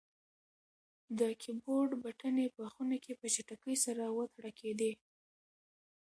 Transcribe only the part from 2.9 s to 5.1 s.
کې په چټکۍ سره وتړکېدې.